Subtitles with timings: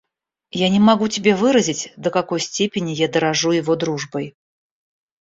[0.65, 4.35] Я не могу тебе выразить, до какой степени я дорожу его дружбой.